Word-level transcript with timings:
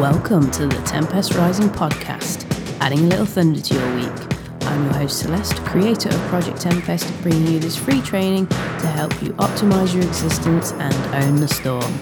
Welcome 0.00 0.50
to 0.52 0.66
the 0.66 0.80
Tempest 0.86 1.34
Rising 1.34 1.68
podcast, 1.68 2.46
adding 2.80 3.00
a 3.00 3.08
little 3.08 3.26
thunder 3.26 3.60
to 3.60 3.74
your 3.74 3.94
week. 3.96 4.36
I'm 4.62 4.84
your 4.84 4.94
host 4.94 5.18
Celeste, 5.18 5.56
creator 5.66 6.08
of 6.08 6.18
Project 6.28 6.62
Tempest, 6.62 7.12
bringing 7.22 7.46
you 7.52 7.58
this 7.58 7.76
free 7.76 8.00
training 8.00 8.46
to 8.46 8.86
help 8.86 9.12
you 9.22 9.34
optimize 9.34 9.92
your 9.92 10.02
existence 10.02 10.72
and 10.72 10.94
own 11.14 11.36
the 11.36 11.46
storm. 11.46 11.92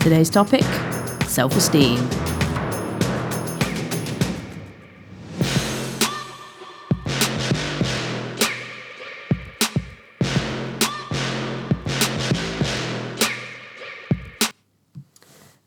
Today's 0.00 0.30
topic 0.30 0.64
self 1.28 1.56
esteem. 1.56 2.00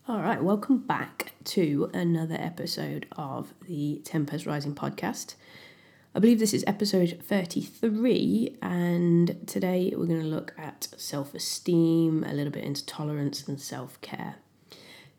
All 0.09 0.19
right, 0.19 0.43
welcome 0.43 0.79
back 0.79 1.24
to 1.45 1.90
another 1.94 2.35
episode 2.40 3.05
of 3.13 3.53
the 3.67 4.02
Tempest 4.03 4.45
Rising 4.45 4.73
podcast. 4.73 5.36
I 6.16 6.20
believe 6.20 6.40
this 6.40 6.53
is 6.53 6.63
episode 6.66 7.20
33, 7.22 8.58
and 8.62 9.48
today 9.48 9.94
we're 9.95 10.08
going 10.08 10.22
to 10.22 10.27
look 10.27 10.53
at 10.58 10.88
self 10.98 11.34
esteem, 11.36 12.23
a 12.23 12.34
little 12.34 12.52
bit 12.52 12.63
into 12.63 12.86
tolerance 12.86 13.48
and 13.48 13.59
self 13.62 14.00
care. 14.02 14.36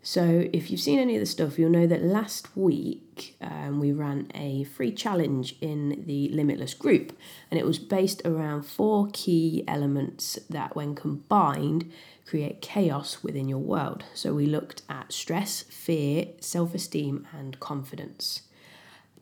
So, 0.06 0.48
if 0.52 0.70
you've 0.70 0.80
seen 0.80 1.00
any 1.00 1.16
of 1.16 1.20
the 1.20 1.26
stuff, 1.26 1.58
you'll 1.58 1.68
know 1.68 1.88
that 1.88 2.00
last 2.00 2.56
week 2.56 3.36
um, 3.40 3.80
we 3.80 3.90
ran 3.90 4.30
a 4.36 4.62
free 4.62 4.92
challenge 4.92 5.56
in 5.60 6.04
the 6.06 6.28
Limitless 6.28 6.74
group, 6.74 7.18
and 7.50 7.58
it 7.58 7.66
was 7.66 7.80
based 7.80 8.22
around 8.24 8.62
four 8.62 9.08
key 9.12 9.64
elements 9.66 10.38
that, 10.48 10.76
when 10.76 10.94
combined, 10.94 11.90
create 12.24 12.62
chaos 12.62 13.24
within 13.24 13.48
your 13.48 13.58
world. 13.58 14.04
So, 14.14 14.32
we 14.32 14.46
looked 14.46 14.82
at 14.88 15.12
stress, 15.12 15.62
fear, 15.62 16.28
self 16.38 16.72
esteem, 16.72 17.26
and 17.36 17.58
confidence. 17.58 18.42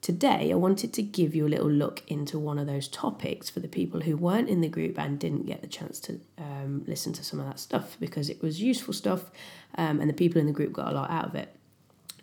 Today, 0.04 0.52
I 0.52 0.56
wanted 0.56 0.92
to 0.92 1.02
give 1.02 1.34
you 1.34 1.46
a 1.46 1.48
little 1.48 1.70
look 1.70 2.02
into 2.08 2.38
one 2.38 2.58
of 2.58 2.66
those 2.66 2.88
topics 2.88 3.48
for 3.48 3.60
the 3.60 3.68
people 3.68 4.02
who 4.02 4.18
weren't 4.18 4.50
in 4.50 4.60
the 4.60 4.68
group 4.68 4.98
and 4.98 5.18
didn't 5.18 5.46
get 5.46 5.62
the 5.62 5.66
chance 5.66 5.98
to 6.00 6.20
um, 6.36 6.84
listen 6.86 7.14
to 7.14 7.24
some 7.24 7.40
of 7.40 7.46
that 7.46 7.58
stuff 7.58 7.96
because 7.98 8.28
it 8.28 8.42
was 8.42 8.60
useful 8.60 8.92
stuff 8.92 9.30
um, 9.78 10.00
and 10.00 10.10
the 10.10 10.12
people 10.12 10.38
in 10.38 10.46
the 10.46 10.52
group 10.52 10.74
got 10.74 10.92
a 10.92 10.94
lot 10.94 11.10
out 11.10 11.24
of 11.24 11.34
it. 11.34 11.56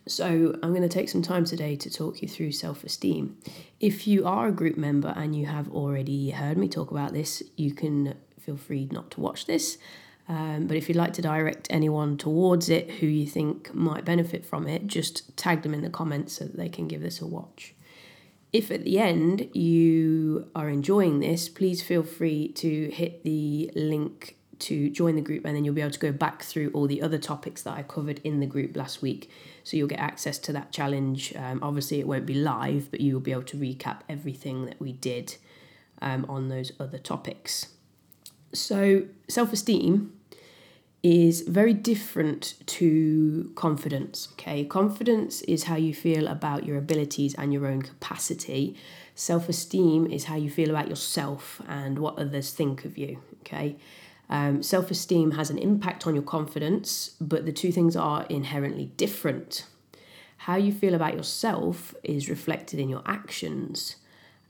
So, 0.05 0.55
I'm 0.61 0.75
going 0.75 0.87
to 0.87 0.89
take 0.89 1.09
some 1.09 1.23
time 1.23 1.43
today 1.43 1.75
to 1.77 1.89
talk 1.89 2.21
you 2.21 2.27
through 2.27 2.51
self 2.51 2.83
esteem. 2.83 3.39
If 3.79 4.05
you 4.05 4.27
are 4.27 4.49
a 4.49 4.51
group 4.51 4.77
member 4.77 5.11
and 5.17 5.35
you 5.35 5.47
have 5.47 5.67
already 5.71 6.29
heard 6.29 6.59
me 6.59 6.67
talk 6.67 6.91
about 6.91 7.13
this, 7.13 7.41
you 7.55 7.73
can 7.73 8.13
feel 8.39 8.57
free 8.57 8.89
not 8.91 9.09
to 9.09 9.21
watch 9.21 9.47
this. 9.47 9.79
Um, 10.31 10.65
but 10.65 10.77
if 10.77 10.87
you'd 10.87 10.97
like 10.97 11.11
to 11.13 11.21
direct 11.21 11.67
anyone 11.69 12.15
towards 12.15 12.69
it 12.69 12.89
who 12.89 13.05
you 13.05 13.27
think 13.27 13.73
might 13.75 14.05
benefit 14.05 14.45
from 14.45 14.65
it, 14.65 14.87
just 14.87 15.35
tag 15.35 15.61
them 15.61 15.73
in 15.73 15.81
the 15.81 15.89
comments 15.89 16.37
so 16.37 16.45
that 16.45 16.55
they 16.55 16.69
can 16.69 16.87
give 16.87 17.01
this 17.01 17.19
a 17.19 17.27
watch. 17.27 17.75
If 18.53 18.71
at 18.71 18.85
the 18.85 18.97
end 18.97 19.49
you 19.53 20.49
are 20.55 20.69
enjoying 20.69 21.19
this, 21.19 21.49
please 21.49 21.83
feel 21.83 22.03
free 22.03 22.47
to 22.53 22.89
hit 22.91 23.25
the 23.25 23.71
link 23.75 24.37
to 24.59 24.89
join 24.89 25.15
the 25.15 25.21
group 25.21 25.43
and 25.43 25.53
then 25.53 25.65
you'll 25.65 25.73
be 25.73 25.81
able 25.81 25.91
to 25.91 25.99
go 25.99 26.13
back 26.13 26.43
through 26.43 26.71
all 26.73 26.87
the 26.87 27.01
other 27.01 27.17
topics 27.17 27.63
that 27.63 27.77
I 27.77 27.83
covered 27.83 28.21
in 28.23 28.39
the 28.39 28.45
group 28.45 28.77
last 28.77 29.01
week. 29.01 29.29
So 29.65 29.75
you'll 29.75 29.89
get 29.89 29.99
access 29.99 30.39
to 30.39 30.53
that 30.53 30.71
challenge. 30.71 31.35
Um, 31.35 31.59
obviously, 31.61 31.99
it 31.99 32.07
won't 32.07 32.25
be 32.25 32.35
live, 32.35 32.89
but 32.89 33.01
you 33.01 33.15
will 33.15 33.21
be 33.21 33.33
able 33.33 33.43
to 33.43 33.57
recap 33.57 34.01
everything 34.07 34.63
that 34.67 34.79
we 34.79 34.93
did 34.93 35.35
um, 36.01 36.25
on 36.29 36.47
those 36.47 36.71
other 36.79 36.99
topics. 36.99 37.67
So, 38.53 39.07
self 39.27 39.53
esteem 39.53 40.13
is 41.03 41.41
very 41.41 41.73
different 41.73 42.55
to 42.67 43.51
confidence. 43.55 44.29
Okay, 44.33 44.63
confidence 44.65 45.41
is 45.43 45.63
how 45.63 45.75
you 45.75 45.93
feel 45.93 46.27
about 46.27 46.65
your 46.65 46.77
abilities 46.77 47.33
and 47.35 47.51
your 47.51 47.65
own 47.67 47.81
capacity. 47.81 48.75
Self 49.15 49.49
esteem 49.49 50.05
is 50.07 50.25
how 50.25 50.35
you 50.35 50.49
feel 50.49 50.69
about 50.69 50.87
yourself 50.87 51.61
and 51.67 51.97
what 51.99 52.19
others 52.19 52.53
think 52.53 52.85
of 52.85 52.97
you. 52.97 53.19
Okay, 53.41 53.77
um, 54.29 54.61
self 54.61 54.91
esteem 54.91 55.31
has 55.31 55.49
an 55.49 55.57
impact 55.57 56.05
on 56.05 56.13
your 56.13 56.23
confidence, 56.23 57.15
but 57.19 57.45
the 57.45 57.51
two 57.51 57.71
things 57.71 57.95
are 57.95 58.25
inherently 58.29 58.91
different. 58.97 59.65
How 60.37 60.55
you 60.55 60.71
feel 60.71 60.95
about 60.95 61.15
yourself 61.15 61.93
is 62.03 62.29
reflected 62.29 62.79
in 62.79 62.89
your 62.89 63.03
actions. 63.05 63.97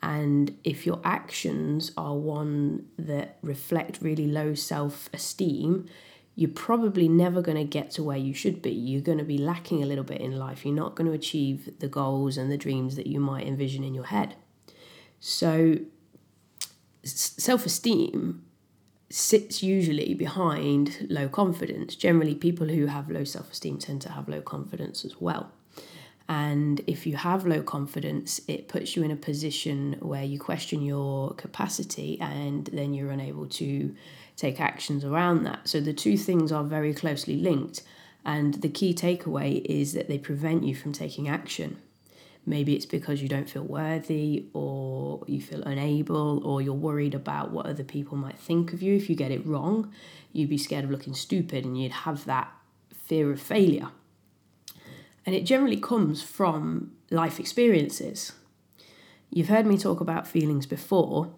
And 0.03 0.57
if 0.63 0.85
your 0.85 0.99
actions 1.03 1.91
are 1.95 2.15
one 2.15 2.87
that 2.97 3.37
reflect 3.41 3.99
really 4.01 4.25
low 4.25 4.53
self 4.53 5.09
esteem, 5.13 5.87
you're 6.35 6.49
probably 6.49 7.07
never 7.07 7.41
going 7.41 7.57
to 7.57 7.63
get 7.63 7.91
to 7.91 8.03
where 8.03 8.17
you 8.17 8.33
should 8.33 8.61
be. 8.61 8.71
You're 8.71 9.01
going 9.01 9.17
to 9.17 9.23
be 9.23 9.37
lacking 9.37 9.83
a 9.83 9.85
little 9.85 10.03
bit 10.03 10.21
in 10.21 10.37
life. 10.37 10.65
You're 10.65 10.75
not 10.75 10.95
going 10.95 11.07
to 11.07 11.13
achieve 11.13 11.69
the 11.79 11.87
goals 11.87 12.37
and 12.37 12.51
the 12.51 12.57
dreams 12.57 12.95
that 12.95 13.07
you 13.07 13.19
might 13.19 13.45
envision 13.45 13.83
in 13.83 13.93
your 13.93 14.05
head. 14.05 14.35
So, 15.19 15.77
self 17.03 17.65
esteem 17.65 18.43
sits 19.09 19.61
usually 19.61 20.13
behind 20.13 21.05
low 21.09 21.27
confidence. 21.27 21.95
Generally, 21.95 22.35
people 22.35 22.67
who 22.67 22.85
have 22.85 23.09
low 23.09 23.25
self 23.25 23.51
esteem 23.51 23.77
tend 23.77 24.01
to 24.03 24.11
have 24.11 24.29
low 24.29 24.41
confidence 24.41 25.03
as 25.03 25.19
well. 25.19 25.51
And 26.29 26.79
if 26.87 27.05
you 27.05 27.17
have 27.17 27.45
low 27.45 27.61
confidence, 27.61 28.39
it 28.47 28.69
puts 28.69 28.95
you 28.95 29.03
in 29.03 29.11
a 29.11 29.17
position 29.17 29.97
where 29.99 30.23
you 30.23 30.39
question 30.39 30.81
your 30.81 31.33
capacity 31.33 32.17
and 32.21 32.67
then 32.67 32.93
you're 32.93 33.11
unable 33.11 33.47
to 33.47 33.93
take 34.41 34.59
actions 34.59 35.05
around 35.05 35.43
that. 35.43 35.67
So 35.67 35.79
the 35.79 35.93
two 35.93 36.17
things 36.17 36.51
are 36.51 36.63
very 36.63 36.93
closely 36.93 37.35
linked. 37.35 37.83
And 38.25 38.55
the 38.55 38.69
key 38.69 38.93
takeaway 38.93 39.63
is 39.65 39.93
that 39.93 40.07
they 40.07 40.17
prevent 40.17 40.63
you 40.63 40.75
from 40.75 40.93
taking 40.93 41.27
action. 41.29 41.77
Maybe 42.45 42.75
it's 42.75 42.87
because 42.87 43.21
you 43.21 43.29
don't 43.29 43.49
feel 43.49 43.63
worthy, 43.63 44.47
or 44.53 45.23
you 45.27 45.41
feel 45.41 45.61
unable, 45.61 46.43
or 46.45 46.61
you're 46.61 46.73
worried 46.73 47.13
about 47.13 47.51
what 47.51 47.67
other 47.67 47.83
people 47.83 48.17
might 48.17 48.39
think 48.39 48.73
of 48.73 48.81
you. 48.81 48.95
If 48.95 49.09
you 49.09 49.15
get 49.15 49.31
it 49.31 49.45
wrong, 49.45 49.93
you'd 50.33 50.49
be 50.49 50.57
scared 50.57 50.83
of 50.83 50.91
looking 50.91 51.13
stupid 51.13 51.65
and 51.65 51.79
you'd 51.79 51.91
have 51.91 52.25
that 52.25 52.51
fear 52.91 53.31
of 53.31 53.39
failure. 53.39 53.89
And 55.23 55.35
it 55.35 55.43
generally 55.45 55.79
comes 55.79 56.23
from 56.23 56.93
life 57.11 57.39
experiences. 57.39 58.31
You've 59.29 59.49
heard 59.49 59.67
me 59.67 59.77
talk 59.77 60.01
about 60.01 60.27
feelings 60.27 60.65
before, 60.65 61.31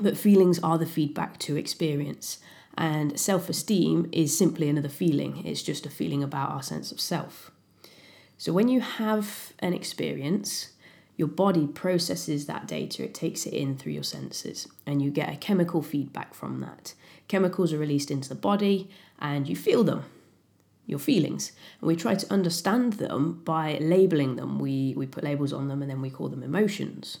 but 0.00 0.16
feelings 0.16 0.58
are 0.60 0.78
the 0.78 0.86
feedback 0.86 1.38
to 1.40 1.56
experience. 1.56 2.38
And 2.76 3.18
self 3.18 3.48
esteem 3.48 4.08
is 4.12 4.36
simply 4.36 4.68
another 4.68 4.88
feeling, 4.88 5.44
it's 5.44 5.62
just 5.62 5.86
a 5.86 5.90
feeling 5.90 6.22
about 6.22 6.50
our 6.50 6.62
sense 6.62 6.92
of 6.92 7.00
self. 7.00 7.50
So 8.36 8.52
when 8.52 8.68
you 8.68 8.80
have 8.80 9.52
an 9.58 9.74
experience, 9.74 10.70
your 11.16 11.26
body 11.26 11.66
processes 11.66 12.46
that 12.46 12.68
data, 12.68 13.02
it 13.02 13.14
takes 13.14 13.46
it 13.46 13.52
in 13.52 13.76
through 13.76 13.92
your 13.92 14.04
senses, 14.04 14.68
and 14.86 15.02
you 15.02 15.10
get 15.10 15.32
a 15.32 15.36
chemical 15.36 15.82
feedback 15.82 16.34
from 16.34 16.60
that. 16.60 16.94
Chemicals 17.26 17.72
are 17.72 17.78
released 17.78 18.12
into 18.12 18.28
the 18.28 18.36
body, 18.36 18.88
and 19.18 19.48
you 19.48 19.56
feel 19.56 19.82
them 19.82 20.04
your 20.88 20.98
feelings. 20.98 21.52
And 21.80 21.86
we 21.86 21.94
try 21.94 22.14
to 22.14 22.32
understand 22.32 22.94
them 22.94 23.42
by 23.44 23.78
labeling 23.80 24.36
them. 24.36 24.58
We, 24.58 24.94
we 24.96 25.06
put 25.06 25.22
labels 25.22 25.52
on 25.52 25.68
them 25.68 25.82
and 25.82 25.90
then 25.90 26.00
we 26.00 26.10
call 26.10 26.28
them 26.28 26.42
emotions. 26.42 27.18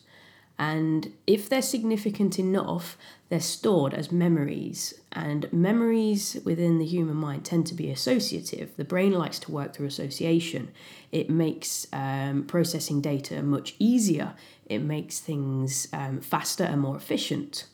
And 0.58 1.12
if 1.26 1.48
they're 1.48 1.62
significant 1.62 2.38
enough, 2.38 2.98
they're 3.28 3.40
stored 3.40 3.94
as 3.94 4.10
memories. 4.10 4.94
And 5.12 5.50
memories 5.52 6.36
within 6.44 6.78
the 6.78 6.84
human 6.84 7.16
mind 7.16 7.44
tend 7.44 7.66
to 7.68 7.74
be 7.74 7.90
associative. 7.90 8.76
The 8.76 8.84
brain 8.84 9.12
likes 9.12 9.38
to 9.40 9.52
work 9.52 9.74
through 9.74 9.86
association. 9.86 10.72
It 11.12 11.30
makes 11.30 11.86
um, 11.92 12.44
processing 12.44 13.00
data 13.00 13.42
much 13.42 13.76
easier, 13.78 14.34
it 14.66 14.80
makes 14.80 15.20
things 15.20 15.88
um, 15.92 16.20
faster 16.20 16.64
and 16.64 16.80
more 16.80 16.96
efficient. 16.96 17.66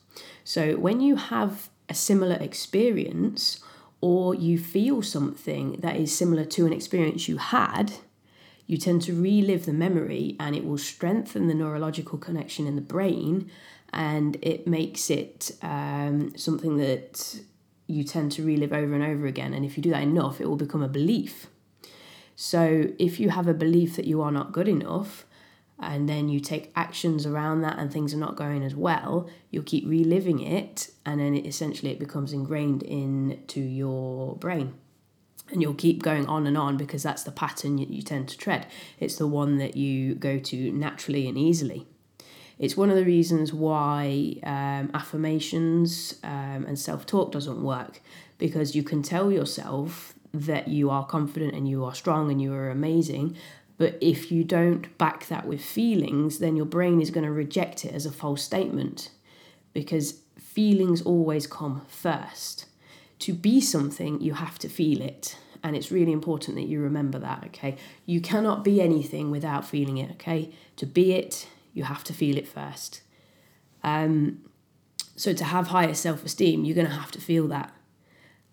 So 0.44 0.76
when 0.76 1.00
you 1.00 1.16
have 1.16 1.70
a 1.88 1.94
similar 1.94 2.36
experience, 2.36 3.60
or 4.00 4.34
you 4.34 4.58
feel 4.58 5.00
something 5.00 5.72
that 5.80 5.96
is 5.96 6.14
similar 6.14 6.44
to 6.44 6.66
an 6.66 6.72
experience 6.74 7.26
you 7.26 7.38
had, 7.38 7.90
you 8.66 8.76
tend 8.76 9.02
to 9.02 9.20
relive 9.20 9.66
the 9.66 9.72
memory 9.72 10.36
and 10.40 10.56
it 10.56 10.64
will 10.64 10.78
strengthen 10.78 11.48
the 11.48 11.54
neurological 11.54 12.18
connection 12.18 12.66
in 12.66 12.76
the 12.76 12.82
brain 12.82 13.50
and 13.92 14.36
it 14.42 14.66
makes 14.66 15.10
it 15.10 15.52
um, 15.62 16.36
something 16.36 16.78
that 16.78 17.40
you 17.86 18.02
tend 18.02 18.32
to 18.32 18.44
relive 18.44 18.72
over 18.72 18.94
and 18.94 19.04
over 19.04 19.26
again. 19.26 19.52
And 19.52 19.64
if 19.64 19.76
you 19.76 19.82
do 19.82 19.90
that 19.90 20.02
enough, 20.02 20.40
it 20.40 20.48
will 20.48 20.56
become 20.56 20.82
a 20.82 20.88
belief. 20.88 21.46
So 22.34 22.88
if 22.98 23.20
you 23.20 23.30
have 23.30 23.46
a 23.46 23.54
belief 23.54 23.94
that 23.96 24.06
you 24.06 24.20
are 24.22 24.32
not 24.32 24.52
good 24.52 24.66
enough, 24.66 25.26
and 25.78 26.08
then 26.08 26.28
you 26.28 26.40
take 26.40 26.72
actions 26.76 27.26
around 27.26 27.62
that 27.62 27.78
and 27.78 27.92
things 27.92 28.14
are 28.14 28.18
not 28.18 28.36
going 28.36 28.62
as 28.62 28.74
well, 28.74 29.28
you'll 29.50 29.64
keep 29.64 29.86
reliving 29.86 30.40
it 30.40 30.90
and 31.04 31.20
then 31.20 31.34
it, 31.34 31.46
essentially 31.46 31.90
it 31.90 31.98
becomes 31.98 32.32
ingrained 32.32 32.82
into 32.82 33.60
your 33.60 34.36
brain. 34.36 34.74
And 35.50 35.60
you'll 35.60 35.74
keep 35.74 36.02
going 36.02 36.26
on 36.26 36.46
and 36.46 36.56
on 36.56 36.76
because 36.76 37.02
that's 37.02 37.22
the 37.22 37.30
pattern 37.30 37.78
you, 37.78 38.02
tend 38.02 38.28
to 38.28 38.38
tread. 38.38 38.66
It's 38.98 39.16
the 39.16 39.26
one 39.26 39.58
that 39.58 39.76
you 39.76 40.14
go 40.14 40.38
to 40.38 40.72
naturally 40.72 41.28
and 41.28 41.36
easily. 41.36 41.86
It's 42.58 42.76
one 42.76 42.88
of 42.88 42.96
the 42.96 43.04
reasons 43.04 43.52
why 43.52 44.36
um, 44.42 44.90
affirmations 44.94 46.14
um, 46.22 46.64
and 46.66 46.78
self 46.78 47.04
talk 47.04 47.32
doesn't 47.32 47.62
work 47.62 48.00
because 48.38 48.74
you 48.74 48.82
can 48.82 49.02
tell 49.02 49.30
yourself 49.30 50.14
that 50.32 50.68
you 50.68 50.90
are 50.90 51.04
confident 51.06 51.54
and 51.54 51.68
you 51.68 51.84
are 51.84 51.94
strong 51.94 52.30
and 52.30 52.40
you 52.40 52.52
are 52.52 52.70
amazing. 52.70 53.36
But 53.76 53.98
if 54.00 54.30
you 54.30 54.44
don't 54.44 54.96
back 54.98 55.26
that 55.28 55.46
with 55.46 55.64
feelings, 55.64 56.38
then 56.38 56.56
your 56.56 56.66
brain 56.66 57.00
is 57.00 57.10
going 57.10 57.24
to 57.24 57.32
reject 57.32 57.84
it 57.84 57.92
as 57.92 58.06
a 58.06 58.12
false 58.12 58.42
statement 58.42 59.10
because 59.72 60.20
feelings 60.38 61.02
always 61.02 61.46
come 61.46 61.82
first. 61.88 62.66
To 63.20 63.32
be 63.32 63.60
something, 63.60 64.20
you 64.20 64.34
have 64.34 64.58
to 64.60 64.68
feel 64.68 65.00
it. 65.00 65.36
And 65.62 65.74
it's 65.74 65.90
really 65.90 66.12
important 66.12 66.56
that 66.56 66.68
you 66.68 66.80
remember 66.80 67.18
that, 67.18 67.44
okay? 67.46 67.76
You 68.04 68.20
cannot 68.20 68.64
be 68.64 68.82
anything 68.82 69.30
without 69.30 69.64
feeling 69.64 69.96
it, 69.96 70.10
okay? 70.12 70.50
To 70.76 70.84
be 70.84 71.14
it, 71.14 71.48
you 71.72 71.84
have 71.84 72.04
to 72.04 72.12
feel 72.12 72.36
it 72.36 72.46
first. 72.46 73.00
Um, 73.82 74.42
so 75.16 75.32
to 75.32 75.44
have 75.44 75.68
higher 75.68 75.94
self 75.94 76.24
esteem, 76.24 76.64
you're 76.64 76.74
going 76.74 76.86
to 76.86 76.92
have 76.92 77.12
to 77.12 77.20
feel 77.20 77.48
that. 77.48 77.72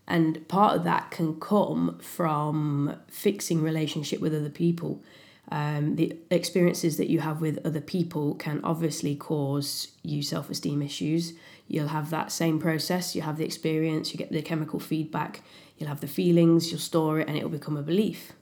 And 0.07 0.47
part 0.47 0.75
of 0.75 0.83
that 0.83 1.11
can 1.11 1.39
come 1.39 1.97
from 1.99 2.97
fixing 3.07 3.61
relationship 3.61 4.19
with 4.19 4.35
other 4.35 4.49
people. 4.49 5.01
Um, 5.49 5.95
the 5.95 6.17
experiences 6.29 6.97
that 6.97 7.09
you 7.09 7.19
have 7.19 7.41
with 7.41 7.65
other 7.65 7.81
people 7.81 8.35
can 8.35 8.61
obviously 8.63 9.15
cause 9.15 9.89
you 10.03 10.21
self 10.21 10.49
esteem 10.49 10.81
issues. 10.81 11.33
You'll 11.71 11.87
have 11.87 12.09
that 12.09 12.33
same 12.33 12.59
process. 12.59 13.15
You 13.15 13.21
have 13.21 13.37
the 13.37 13.45
experience, 13.45 14.11
you 14.11 14.17
get 14.17 14.29
the 14.29 14.41
chemical 14.41 14.77
feedback, 14.77 15.41
you'll 15.77 15.87
have 15.87 16.01
the 16.01 16.07
feelings, 16.07 16.69
you'll 16.69 16.81
store 16.81 17.21
it, 17.21 17.29
and 17.29 17.37
it'll 17.37 17.49
become 17.49 17.77
a 17.77 17.81
belief. 17.81 18.33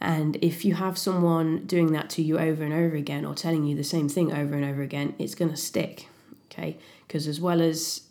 And 0.00 0.36
if 0.36 0.64
you 0.64 0.74
have 0.74 0.96
someone 0.96 1.66
doing 1.66 1.90
that 1.94 2.08
to 2.10 2.22
you 2.22 2.38
over 2.38 2.62
and 2.62 2.72
over 2.72 2.94
again 2.94 3.24
or 3.24 3.34
telling 3.34 3.64
you 3.64 3.74
the 3.74 3.82
same 3.82 4.08
thing 4.08 4.32
over 4.32 4.54
and 4.54 4.64
over 4.64 4.82
again, 4.82 5.16
it's 5.18 5.34
going 5.34 5.50
to 5.50 5.56
stick. 5.56 6.06
Okay. 6.44 6.76
Because 7.08 7.26
as 7.26 7.40
well 7.40 7.60
as 7.60 8.02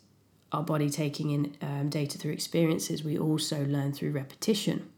our 0.52 0.62
body 0.62 0.90
taking 0.90 1.30
in 1.30 1.56
um, 1.62 1.88
data 1.88 2.18
through 2.18 2.32
experiences, 2.32 3.02
we 3.02 3.16
also 3.16 3.64
learn 3.64 3.94
through 3.94 4.10
repetition. 4.10 4.90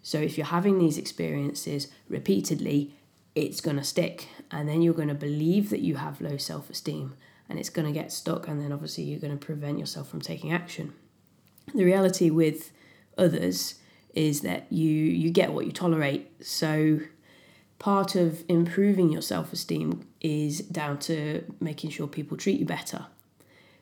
So 0.00 0.20
if 0.20 0.38
you're 0.38 0.46
having 0.46 0.78
these 0.78 0.96
experiences 0.96 1.88
repeatedly, 2.08 2.94
it's 3.34 3.60
going 3.60 3.78
to 3.78 3.84
stick. 3.84 4.28
And 4.52 4.68
then 4.68 4.80
you're 4.80 4.94
going 4.94 5.08
to 5.08 5.14
believe 5.14 5.70
that 5.70 5.80
you 5.80 5.96
have 5.96 6.20
low 6.20 6.36
self 6.36 6.70
esteem 6.70 7.14
and 7.48 7.58
it's 7.58 7.70
going 7.70 7.86
to 7.86 7.92
get 7.92 8.12
stuck. 8.12 8.48
And 8.48 8.60
then 8.60 8.72
obviously 8.72 9.04
you're 9.04 9.20
going 9.20 9.36
to 9.36 9.44
prevent 9.44 9.78
yourself 9.78 10.08
from 10.08 10.20
taking 10.20 10.52
action. 10.52 10.92
The 11.74 11.84
reality 11.84 12.30
with 12.30 12.72
others 13.16 13.76
is 14.14 14.40
that 14.40 14.66
you 14.70 14.90
you 14.90 15.30
get 15.30 15.52
what 15.52 15.66
you 15.66 15.72
tolerate. 15.72 16.44
So 16.44 17.00
part 17.78 18.14
of 18.14 18.44
improving 18.48 19.10
your 19.10 19.22
self-esteem 19.22 20.06
is 20.20 20.60
down 20.60 20.98
to 20.98 21.44
making 21.60 21.90
sure 21.90 22.06
people 22.06 22.36
treat 22.36 22.58
you 22.58 22.66
better. 22.66 23.06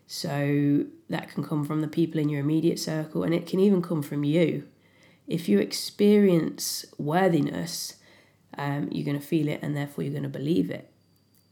So 0.06 0.84
that 1.08 1.30
can 1.30 1.42
come 1.42 1.64
from 1.64 1.80
the 1.80 1.88
people 1.88 2.20
in 2.20 2.28
your 2.28 2.40
immediate 2.40 2.78
circle 2.78 3.24
and 3.24 3.34
it 3.34 3.46
can 3.46 3.58
even 3.58 3.82
come 3.82 4.02
from 4.02 4.24
you. 4.24 4.68
If 5.26 5.48
you 5.48 5.58
experience 5.58 6.84
worthiness, 6.98 7.96
um, 8.56 8.88
you're 8.92 9.04
going 9.04 9.18
to 9.18 9.26
feel 9.26 9.48
it 9.48 9.60
and 9.62 9.76
therefore 9.76 10.04
you're 10.04 10.12
going 10.12 10.22
to 10.22 10.28
believe 10.28 10.70
it. 10.70 10.90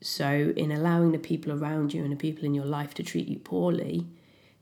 So, 0.06 0.52
in 0.54 0.70
allowing 0.70 1.12
the 1.12 1.18
people 1.18 1.50
around 1.50 1.94
you 1.94 2.02
and 2.02 2.12
the 2.12 2.16
people 2.16 2.44
in 2.44 2.52
your 2.52 2.66
life 2.66 2.92
to 2.94 3.02
treat 3.02 3.26
you 3.26 3.38
poorly, 3.38 4.06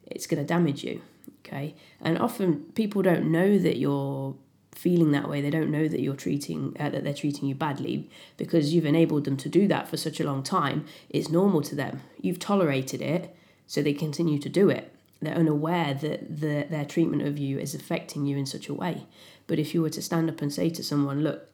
it's 0.07 0.27
going 0.27 0.41
to 0.41 0.47
damage 0.47 0.85
you 0.85 1.03
okay? 1.47 1.75
And 2.01 2.19
often 2.19 2.65
people 2.75 3.03
don't 3.03 3.31
know 3.31 3.59
that 3.59 3.77
you're 3.77 4.35
feeling 4.73 5.13
that 5.13 5.29
way. 5.29 5.41
They 5.41 5.51
don't 5.51 5.71
know 5.71 5.89
that 5.89 6.01
you're 6.01 6.17
treating 6.17 6.77
uh, 6.79 6.91
that 6.91 7.05
they're 7.05 7.15
treating 7.15 7.49
you 7.49 7.55
badly 7.55 8.11
because 8.37 8.73
you've 8.73 8.87
enabled 8.87 9.25
them 9.25 9.37
to 9.39 9.49
do 9.49 9.69
that 9.69 9.89
for 9.89 9.97
such 9.97 10.21
a 10.21 10.25
long 10.25 10.43
time. 10.43 10.87
It's 11.11 11.29
normal 11.29 11.63
to 11.63 11.75
them. 11.75 12.03
You've 12.21 12.39
tolerated 12.39 13.03
it 13.03 13.37
so 13.67 13.83
they 13.83 13.93
continue 13.93 14.39
to 14.39 14.49
do 14.49 14.71
it. 14.71 14.95
They're 15.21 15.35
unaware 15.35 15.95
that 15.95 16.41
the, 16.41 16.67
their 16.69 16.85
treatment 16.85 17.23
of 17.23 17.39
you 17.39 17.59
is 17.59 17.75
affecting 17.75 18.27
you 18.27 18.37
in 18.37 18.47
such 18.47 18.69
a 18.69 18.75
way. 18.75 19.07
But 19.47 19.59
if 19.59 19.73
you 19.73 19.83
were 19.83 19.91
to 19.91 20.03
stand 20.03 20.29
up 20.29 20.43
and 20.43 20.53
say 20.53 20.69
to 20.71 20.83
someone 20.83 21.23
look 21.23 21.49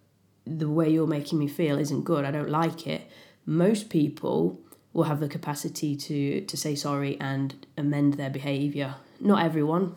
the 0.47 0.71
way 0.71 0.89
you're 0.89 1.07
making 1.07 1.39
me 1.39 1.47
feel 1.47 1.79
isn't 1.79 2.05
good. 2.05 2.25
I 2.25 2.31
don't 2.31 2.49
like 2.49 2.87
it 2.87 3.03
most 3.49 3.89
people 3.89 4.61
will 4.93 5.05
have 5.05 5.21
the 5.21 5.29
capacity 5.29 5.97
to 5.97 6.41
to 6.43 6.57
say 6.57 6.75
sorry 6.75 7.17
and 7.21 7.67
amend 7.77 8.15
their 8.15 8.31
behavior 8.31 8.95
not 9.21 9.43
everyone, 9.43 9.95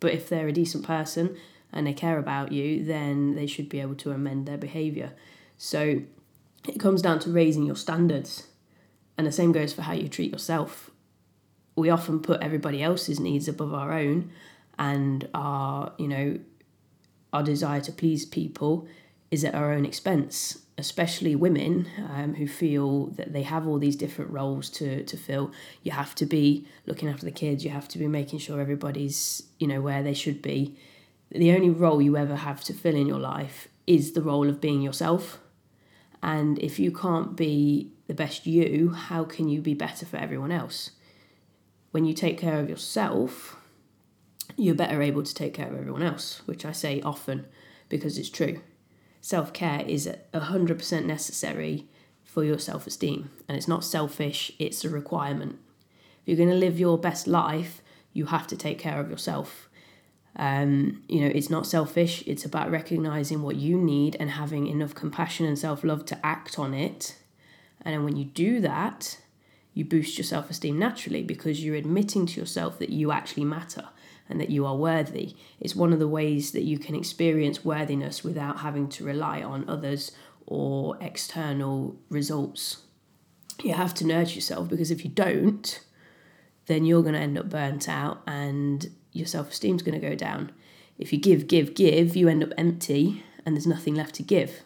but 0.00 0.12
if 0.12 0.28
they're 0.28 0.48
a 0.48 0.52
decent 0.52 0.84
person 0.84 1.36
and 1.72 1.86
they 1.86 1.92
care 1.92 2.18
about 2.18 2.52
you, 2.52 2.84
then 2.84 3.34
they 3.34 3.46
should 3.46 3.68
be 3.68 3.80
able 3.80 3.96
to 3.96 4.12
amend 4.12 4.46
their 4.46 4.58
behaviour. 4.58 5.12
So 5.58 6.02
it 6.68 6.78
comes 6.78 7.02
down 7.02 7.18
to 7.20 7.30
raising 7.30 7.64
your 7.64 7.76
standards. 7.76 8.48
And 9.16 9.26
the 9.26 9.32
same 9.32 9.52
goes 9.52 9.72
for 9.72 9.82
how 9.82 9.92
you 9.92 10.08
treat 10.08 10.32
yourself. 10.32 10.90
We 11.76 11.90
often 11.90 12.20
put 12.20 12.42
everybody 12.42 12.82
else's 12.82 13.20
needs 13.20 13.48
above 13.48 13.74
our 13.74 13.92
own 13.92 14.30
and 14.78 15.28
our, 15.34 15.92
you 15.98 16.08
know, 16.08 16.38
our 17.32 17.42
desire 17.42 17.80
to 17.80 17.92
please 17.92 18.24
people 18.24 18.86
is 19.34 19.44
at 19.44 19.54
our 19.54 19.72
own 19.72 19.84
expense 19.84 20.64
especially 20.76 21.36
women 21.36 21.86
um, 22.10 22.34
who 22.34 22.48
feel 22.48 23.06
that 23.18 23.32
they 23.32 23.42
have 23.42 23.66
all 23.66 23.78
these 23.78 23.96
different 23.96 24.30
roles 24.30 24.68
to, 24.68 25.04
to 25.04 25.16
fill. 25.16 25.52
You 25.82 25.92
have 25.92 26.14
to 26.16 26.26
be 26.26 26.66
looking 26.86 27.08
after 27.08 27.24
the 27.24 27.30
kids. 27.30 27.64
You 27.64 27.70
have 27.70 27.88
to 27.88 27.98
be 27.98 28.08
making 28.08 28.40
sure 28.40 28.60
everybody's 28.60 29.44
you 29.58 29.68
know 29.68 29.80
where 29.80 30.02
they 30.02 30.14
should 30.14 30.42
be. 30.42 30.76
The 31.30 31.52
only 31.52 31.70
role 31.70 32.02
you 32.02 32.16
ever 32.16 32.36
have 32.36 32.62
to 32.64 32.72
fill 32.72 32.96
in 32.96 33.06
your 33.06 33.20
life 33.20 33.68
is 33.86 34.12
the 34.12 34.22
role 34.22 34.48
of 34.48 34.60
being 34.60 34.82
yourself. 34.82 35.38
And 36.22 36.58
if 36.58 36.78
you 36.78 36.90
can't 36.90 37.36
be 37.36 37.92
the 38.06 38.14
best 38.14 38.46
you 38.46 38.90
how 38.90 39.24
can 39.24 39.48
you 39.48 39.60
be 39.60 39.74
better 39.74 40.06
for 40.06 40.16
everyone 40.16 40.52
else? 40.52 40.90
When 41.92 42.04
you 42.04 42.14
take 42.14 42.38
care 42.38 42.58
of 42.58 42.68
yourself 42.68 43.56
you're 44.56 44.74
better 44.74 45.00
able 45.02 45.22
to 45.22 45.34
take 45.34 45.54
care 45.54 45.68
of 45.68 45.74
everyone 45.74 46.02
else 46.02 46.42
which 46.44 46.64
i 46.64 46.70
say 46.70 47.00
often 47.00 47.46
because 47.88 48.18
it's 48.18 48.28
true 48.28 48.60
self 49.24 49.54
care 49.54 49.82
is 49.88 50.06
100% 50.34 51.04
necessary 51.06 51.86
for 52.24 52.44
your 52.44 52.58
self 52.58 52.86
esteem. 52.86 53.30
And 53.48 53.56
it's 53.56 53.66
not 53.66 53.82
selfish, 53.82 54.52
it's 54.58 54.84
a 54.84 54.90
requirement. 54.90 55.58
If 56.20 56.28
you're 56.28 56.36
going 56.36 56.50
to 56.50 56.66
live 56.66 56.78
your 56.78 56.98
best 56.98 57.26
life, 57.26 57.80
you 58.12 58.26
have 58.26 58.46
to 58.48 58.56
take 58.56 58.78
care 58.78 59.00
of 59.00 59.08
yourself. 59.08 59.70
Um, 60.36 61.04
you 61.08 61.22
know, 61.22 61.32
it's 61.34 61.48
not 61.48 61.66
selfish, 61.66 62.22
it's 62.26 62.44
about 62.44 62.70
recognizing 62.70 63.40
what 63.40 63.56
you 63.56 63.78
need 63.78 64.14
and 64.20 64.32
having 64.32 64.66
enough 64.66 64.94
compassion 64.94 65.46
and 65.46 65.58
self 65.58 65.84
love 65.84 66.04
to 66.06 66.26
act 66.26 66.58
on 66.58 66.74
it. 66.74 67.16
And 67.80 68.04
when 68.04 68.16
you 68.16 68.26
do 68.26 68.60
that, 68.60 69.18
you 69.72 69.86
boost 69.86 70.18
your 70.18 70.26
self 70.26 70.50
esteem 70.50 70.78
naturally 70.78 71.22
because 71.22 71.64
you're 71.64 71.76
admitting 71.76 72.26
to 72.26 72.40
yourself 72.40 72.78
that 72.78 72.90
you 72.90 73.10
actually 73.10 73.46
matter 73.46 73.88
and 74.28 74.40
that 74.40 74.50
you 74.50 74.64
are 74.66 74.76
worthy. 74.76 75.34
It's 75.60 75.76
one 75.76 75.92
of 75.92 75.98
the 75.98 76.08
ways 76.08 76.52
that 76.52 76.62
you 76.62 76.78
can 76.78 76.94
experience 76.94 77.64
worthiness 77.64 78.24
without 78.24 78.60
having 78.60 78.88
to 78.90 79.04
rely 79.04 79.42
on 79.42 79.68
others 79.68 80.12
or 80.46 80.96
external 81.00 81.96
results. 82.08 82.78
You 83.62 83.74
have 83.74 83.94
to 83.94 84.06
nurture 84.06 84.34
yourself 84.34 84.68
because 84.68 84.90
if 84.90 85.04
you 85.04 85.10
don't, 85.10 85.80
then 86.66 86.84
you're 86.84 87.02
going 87.02 87.14
to 87.14 87.20
end 87.20 87.38
up 87.38 87.50
burnt 87.50 87.88
out 87.88 88.22
and 88.26 88.90
your 89.12 89.26
self 89.26 89.50
esteem's 89.50 89.82
going 89.82 90.00
to 90.00 90.06
go 90.06 90.14
down. 90.14 90.52
If 90.98 91.12
you 91.12 91.18
give, 91.18 91.46
give, 91.46 91.74
give, 91.74 92.16
you 92.16 92.28
end 92.28 92.42
up 92.42 92.52
empty 92.56 93.24
and 93.44 93.54
there's 93.54 93.66
nothing 93.66 93.94
left 93.94 94.14
to 94.16 94.22
give. 94.22 94.62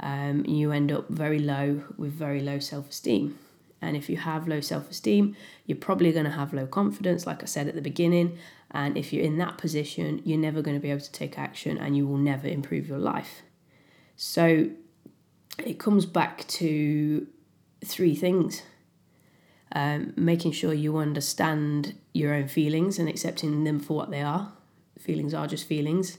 Um, 0.00 0.44
you 0.46 0.72
end 0.72 0.92
up 0.92 1.08
very 1.08 1.38
low 1.38 1.82
with 1.96 2.12
very 2.12 2.40
low 2.40 2.58
self 2.58 2.90
esteem. 2.90 3.38
And 3.80 3.96
if 3.96 4.10
you 4.10 4.16
have 4.16 4.48
low 4.48 4.60
self 4.60 4.90
esteem, 4.90 5.36
you're 5.66 5.78
probably 5.78 6.12
going 6.12 6.24
to 6.24 6.32
have 6.32 6.52
low 6.52 6.66
confidence, 6.66 7.26
like 7.26 7.42
I 7.42 7.46
said 7.46 7.68
at 7.68 7.74
the 7.74 7.82
beginning. 7.82 8.38
And 8.70 8.96
if 8.96 9.12
you're 9.12 9.24
in 9.24 9.38
that 9.38 9.56
position, 9.56 10.20
you're 10.24 10.38
never 10.38 10.62
going 10.62 10.76
to 10.76 10.80
be 10.80 10.90
able 10.90 11.00
to 11.00 11.12
take 11.12 11.38
action 11.38 11.78
and 11.78 11.96
you 11.96 12.06
will 12.06 12.18
never 12.18 12.46
improve 12.48 12.88
your 12.88 12.98
life. 12.98 13.42
So 14.16 14.70
it 15.64 15.78
comes 15.78 16.06
back 16.06 16.46
to 16.48 17.26
three 17.84 18.14
things 18.14 18.62
um, 19.72 20.12
making 20.16 20.52
sure 20.52 20.72
you 20.72 20.96
understand 20.96 21.94
your 22.12 22.34
own 22.34 22.48
feelings 22.48 22.98
and 22.98 23.08
accepting 23.08 23.64
them 23.64 23.78
for 23.80 23.96
what 23.96 24.10
they 24.10 24.22
are. 24.22 24.52
Feelings 24.98 25.34
are 25.34 25.46
just 25.46 25.66
feelings. 25.66 26.18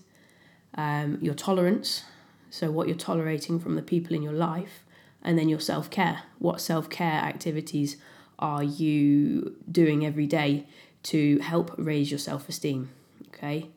Um, 0.75 1.17
your 1.21 1.33
tolerance, 1.33 2.03
so 2.51 2.69
what 2.71 2.87
you're 2.87 2.95
tolerating 2.95 3.59
from 3.59 3.75
the 3.75 3.81
people 3.81 4.15
in 4.15 4.21
your 4.21 4.33
life 4.33 4.85
and 5.23 5.37
then 5.37 5.49
your 5.49 5.59
self 5.59 5.89
care. 5.89 6.23
What 6.39 6.61
self 6.61 6.89
care 6.89 7.21
activities 7.21 7.97
are 8.37 8.63
you 8.63 9.55
doing 9.69 10.05
every 10.05 10.27
day 10.27 10.65
to 11.03 11.39
help 11.39 11.73
raise 11.77 12.11
your 12.11 12.19
self 12.19 12.47
esteem? 12.49 12.89
Okay, 13.27 13.69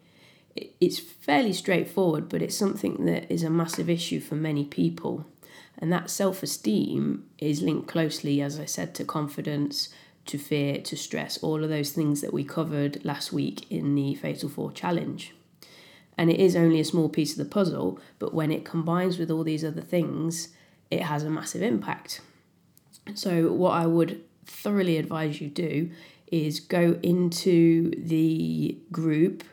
it's 0.80 0.98
fairly 0.98 1.52
straightforward, 1.52 2.28
but 2.28 2.42
it's 2.42 2.56
something 2.56 3.04
that 3.06 3.30
is 3.32 3.42
a 3.42 3.50
massive 3.50 3.88
issue 3.88 4.20
for 4.20 4.34
many 4.34 4.64
people. 4.64 5.26
And 5.78 5.92
that 5.92 6.10
self 6.10 6.42
esteem 6.42 7.24
is 7.38 7.62
linked 7.62 7.88
closely, 7.88 8.40
as 8.40 8.58
I 8.60 8.66
said, 8.66 8.94
to 8.96 9.04
confidence, 9.04 9.88
to 10.26 10.38
fear, 10.38 10.80
to 10.82 10.96
stress, 10.96 11.38
all 11.38 11.64
of 11.64 11.70
those 11.70 11.90
things 11.90 12.20
that 12.20 12.32
we 12.32 12.44
covered 12.44 13.04
last 13.04 13.32
week 13.32 13.70
in 13.70 13.94
the 13.94 14.14
Fatal 14.14 14.48
Four 14.48 14.72
Challenge. 14.72 15.34
And 16.16 16.30
it 16.30 16.38
is 16.38 16.54
only 16.54 16.78
a 16.78 16.84
small 16.84 17.08
piece 17.08 17.32
of 17.32 17.38
the 17.38 17.44
puzzle, 17.44 17.98
but 18.18 18.34
when 18.34 18.52
it 18.52 18.64
combines 18.64 19.18
with 19.18 19.30
all 19.30 19.42
these 19.42 19.64
other 19.64 19.80
things, 19.80 20.48
it 20.92 21.02
has 21.02 21.24
a 21.24 21.30
massive 21.30 21.62
impact. 21.62 22.20
So, 23.14 23.52
what 23.52 23.72
I 23.72 23.86
would 23.86 24.22
thoroughly 24.46 24.96
advise 24.98 25.40
you 25.40 25.48
do 25.48 25.90
is 26.26 26.60
go 26.60 26.98
into 27.02 27.90
the 27.96 28.78
group 28.90 29.44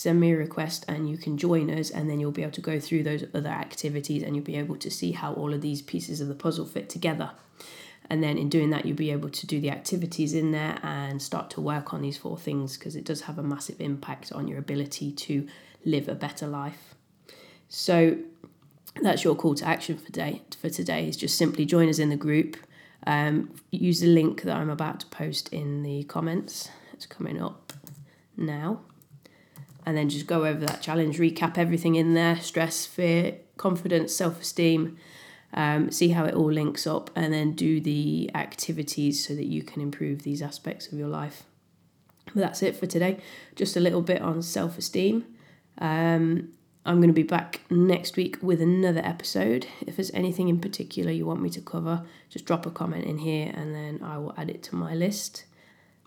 send 0.00 0.18
me 0.18 0.32
a 0.32 0.36
request 0.36 0.82
and 0.88 1.10
you 1.10 1.18
can 1.18 1.36
join 1.36 1.70
us, 1.70 1.90
and 1.90 2.08
then 2.08 2.18
you'll 2.18 2.32
be 2.32 2.40
able 2.40 2.52
to 2.52 2.62
go 2.62 2.80
through 2.80 3.02
those 3.02 3.22
other 3.34 3.50
activities 3.50 4.22
and 4.22 4.34
you'll 4.34 4.44
be 4.44 4.56
able 4.56 4.76
to 4.76 4.90
see 4.90 5.12
how 5.12 5.34
all 5.34 5.52
of 5.52 5.60
these 5.60 5.82
pieces 5.82 6.22
of 6.22 6.28
the 6.28 6.34
puzzle 6.34 6.64
fit 6.64 6.88
together. 6.88 7.32
And 8.08 8.22
then 8.22 8.38
in 8.38 8.48
doing 8.48 8.70
that, 8.70 8.86
you'll 8.86 8.96
be 8.96 9.12
able 9.12 9.28
to 9.28 9.46
do 9.46 9.60
the 9.60 9.70
activities 9.70 10.32
in 10.32 10.52
there 10.52 10.78
and 10.82 11.20
start 11.20 11.50
to 11.50 11.60
work 11.60 11.92
on 11.92 12.00
these 12.00 12.16
four 12.16 12.38
things 12.38 12.78
because 12.78 12.96
it 12.96 13.04
does 13.04 13.22
have 13.22 13.38
a 13.38 13.42
massive 13.42 13.78
impact 13.78 14.32
on 14.32 14.48
your 14.48 14.58
ability 14.58 15.12
to 15.12 15.46
live 15.84 16.08
a 16.08 16.14
better 16.14 16.46
life. 16.46 16.94
So 17.68 18.16
that's 19.04 19.24
your 19.24 19.34
call 19.34 19.54
to 19.56 19.66
action 19.66 19.96
for 19.96 20.06
today. 20.06 20.42
For 20.60 20.70
today 20.70 21.08
is 21.08 21.16
just 21.16 21.36
simply 21.36 21.64
join 21.64 21.88
us 21.88 21.98
in 21.98 22.08
the 22.08 22.16
group. 22.16 22.56
Um, 23.06 23.54
use 23.70 24.00
the 24.00 24.08
link 24.08 24.42
that 24.42 24.56
I'm 24.56 24.70
about 24.70 25.00
to 25.00 25.06
post 25.06 25.48
in 25.50 25.82
the 25.82 26.04
comments. 26.04 26.68
It's 26.92 27.06
coming 27.06 27.40
up 27.40 27.72
now. 28.36 28.80
And 29.86 29.96
then 29.96 30.08
just 30.08 30.26
go 30.26 30.44
over 30.44 30.66
that 30.66 30.82
challenge, 30.82 31.18
recap 31.18 31.56
everything 31.56 31.94
in 31.94 32.14
there 32.14 32.36
stress, 32.36 32.84
fear, 32.84 33.36
confidence, 33.56 34.14
self 34.14 34.42
esteem, 34.42 34.98
um, 35.54 35.90
see 35.90 36.10
how 36.10 36.24
it 36.26 36.34
all 36.34 36.52
links 36.52 36.86
up, 36.86 37.10
and 37.16 37.32
then 37.32 37.52
do 37.52 37.80
the 37.80 38.30
activities 38.34 39.26
so 39.26 39.34
that 39.34 39.46
you 39.46 39.62
can 39.62 39.80
improve 39.80 40.22
these 40.22 40.42
aspects 40.42 40.92
of 40.92 40.98
your 40.98 41.08
life. 41.08 41.44
But 42.26 42.36
that's 42.36 42.62
it 42.62 42.76
for 42.76 42.86
today. 42.86 43.18
Just 43.56 43.76
a 43.76 43.80
little 43.80 44.02
bit 44.02 44.20
on 44.20 44.42
self 44.42 44.76
esteem. 44.78 45.24
Um, 45.78 46.50
I'm 46.84 46.96
going 46.96 47.10
to 47.10 47.14
be 47.14 47.22
back 47.22 47.60
next 47.68 48.16
week 48.16 48.38
with 48.40 48.62
another 48.62 49.02
episode. 49.04 49.66
If 49.86 49.96
there's 49.96 50.10
anything 50.12 50.48
in 50.48 50.60
particular 50.60 51.10
you 51.10 51.26
want 51.26 51.42
me 51.42 51.50
to 51.50 51.60
cover, 51.60 52.04
just 52.30 52.46
drop 52.46 52.64
a 52.64 52.70
comment 52.70 53.04
in 53.04 53.18
here 53.18 53.52
and 53.54 53.74
then 53.74 54.00
I 54.02 54.16
will 54.16 54.34
add 54.38 54.48
it 54.48 54.62
to 54.64 54.76
my 54.76 54.94
list. 54.94 55.44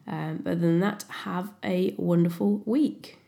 Um, 0.08 0.42
other 0.46 0.56
than 0.56 0.80
that, 0.80 1.06
have 1.10 1.54
a 1.64 1.94
wonderful 1.98 2.64
week. 2.66 3.20